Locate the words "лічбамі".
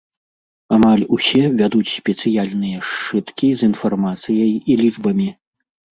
4.85-5.29